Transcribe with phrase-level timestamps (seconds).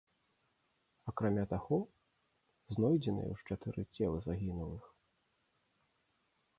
[1.11, 1.77] Акрамя таго,
[2.77, 4.93] знойдзеныя ўжо чатыры целы загінулых.